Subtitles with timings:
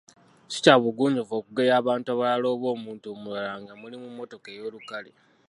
[0.51, 5.11] Si kya bugunjufu okugeya abantu abalala oba omuntu omulala nga muli mu mmotoka ey’olukale.